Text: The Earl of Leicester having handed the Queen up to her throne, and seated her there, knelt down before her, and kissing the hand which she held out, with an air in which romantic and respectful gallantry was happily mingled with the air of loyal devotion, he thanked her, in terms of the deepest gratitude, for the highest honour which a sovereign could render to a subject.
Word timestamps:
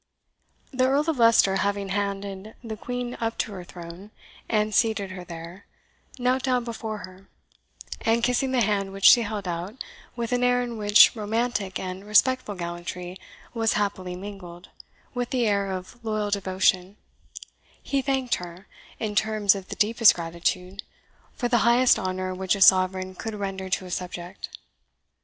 The 0.73 0.87
Earl 0.87 1.07
of 1.11 1.19
Leicester 1.19 1.57
having 1.57 1.89
handed 1.89 2.55
the 2.63 2.75
Queen 2.75 3.15
up 3.21 3.37
to 3.37 3.51
her 3.51 3.63
throne, 3.63 4.09
and 4.49 4.73
seated 4.73 5.11
her 5.11 5.23
there, 5.23 5.67
knelt 6.17 6.41
down 6.41 6.63
before 6.63 6.97
her, 7.05 7.29
and 8.01 8.23
kissing 8.23 8.49
the 8.51 8.63
hand 8.63 8.93
which 8.93 9.07
she 9.07 9.21
held 9.21 9.47
out, 9.47 9.75
with 10.15 10.31
an 10.31 10.43
air 10.43 10.63
in 10.63 10.77
which 10.79 11.15
romantic 11.15 11.77
and 11.79 12.03
respectful 12.03 12.55
gallantry 12.55 13.15
was 13.53 13.73
happily 13.73 14.15
mingled 14.15 14.69
with 15.13 15.29
the 15.29 15.45
air 15.45 15.69
of 15.71 16.03
loyal 16.03 16.31
devotion, 16.31 16.97
he 17.83 18.01
thanked 18.01 18.33
her, 18.41 18.65
in 18.99 19.13
terms 19.13 19.53
of 19.53 19.67
the 19.67 19.75
deepest 19.75 20.15
gratitude, 20.15 20.81
for 21.35 21.47
the 21.47 21.59
highest 21.59 21.99
honour 21.99 22.33
which 22.33 22.55
a 22.55 22.61
sovereign 22.61 23.13
could 23.13 23.35
render 23.35 23.69
to 23.69 23.85
a 23.85 23.91
subject. 23.91 24.49